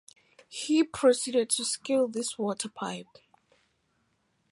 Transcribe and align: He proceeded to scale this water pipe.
He 0.49 0.83
proceeded 0.83 1.51
to 1.51 1.63
scale 1.63 2.07
this 2.07 2.35
water 2.35 2.69
pipe. 2.69 3.19